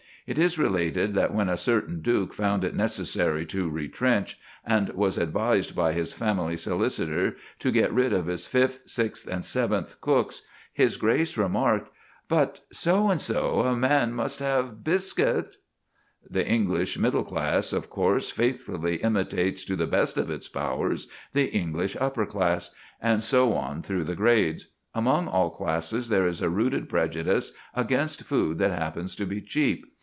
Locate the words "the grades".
24.03-24.67